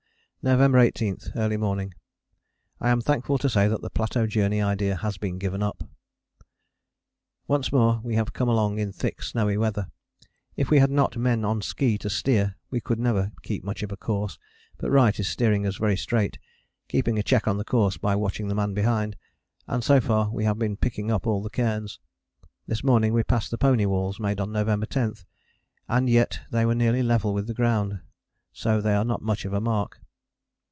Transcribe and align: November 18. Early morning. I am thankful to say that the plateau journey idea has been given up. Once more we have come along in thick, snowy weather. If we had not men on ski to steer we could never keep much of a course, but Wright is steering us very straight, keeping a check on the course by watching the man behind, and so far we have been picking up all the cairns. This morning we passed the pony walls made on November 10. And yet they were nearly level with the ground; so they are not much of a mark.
November 0.43 0.79
18. 0.79 1.17
Early 1.35 1.55
morning. 1.55 1.93
I 2.79 2.89
am 2.89 2.99
thankful 2.99 3.37
to 3.37 3.47
say 3.47 3.67
that 3.67 3.83
the 3.83 3.91
plateau 3.91 4.25
journey 4.25 4.59
idea 4.59 4.95
has 4.95 5.19
been 5.19 5.37
given 5.37 5.61
up. 5.61 5.83
Once 7.45 7.71
more 7.71 8.01
we 8.03 8.15
have 8.15 8.33
come 8.33 8.49
along 8.49 8.79
in 8.79 8.91
thick, 8.91 9.21
snowy 9.21 9.55
weather. 9.55 9.91
If 10.55 10.71
we 10.71 10.79
had 10.79 10.89
not 10.89 11.15
men 11.15 11.45
on 11.45 11.61
ski 11.61 11.95
to 11.99 12.09
steer 12.09 12.55
we 12.71 12.81
could 12.81 12.97
never 12.97 13.31
keep 13.43 13.63
much 13.63 13.83
of 13.83 13.91
a 13.91 13.95
course, 13.97 14.39
but 14.79 14.89
Wright 14.89 15.19
is 15.19 15.27
steering 15.27 15.67
us 15.67 15.77
very 15.77 15.95
straight, 15.95 16.39
keeping 16.87 17.19
a 17.19 17.23
check 17.23 17.47
on 17.47 17.57
the 17.57 17.63
course 17.63 17.97
by 17.97 18.15
watching 18.15 18.47
the 18.47 18.55
man 18.55 18.73
behind, 18.73 19.17
and 19.67 19.83
so 19.83 20.01
far 20.01 20.31
we 20.31 20.43
have 20.43 20.57
been 20.57 20.75
picking 20.75 21.11
up 21.11 21.27
all 21.27 21.43
the 21.43 21.51
cairns. 21.51 21.99
This 22.65 22.83
morning 22.83 23.13
we 23.13 23.21
passed 23.21 23.51
the 23.51 23.59
pony 23.59 23.85
walls 23.85 24.19
made 24.19 24.39
on 24.39 24.51
November 24.51 24.87
10. 24.87 25.13
And 25.87 26.09
yet 26.09 26.39
they 26.49 26.65
were 26.65 26.73
nearly 26.73 27.03
level 27.03 27.31
with 27.31 27.45
the 27.45 27.53
ground; 27.53 28.01
so 28.51 28.81
they 28.81 28.95
are 28.95 29.05
not 29.05 29.21
much 29.21 29.45
of 29.45 29.53
a 29.53 29.61
mark. 29.61 29.99